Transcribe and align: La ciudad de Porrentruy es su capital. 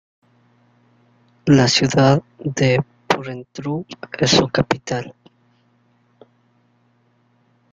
La 1.45 1.67
ciudad 1.67 2.23
de 2.39 2.83
Porrentruy 3.05 3.85
es 4.19 4.31
su 4.31 4.47
capital. 4.47 5.13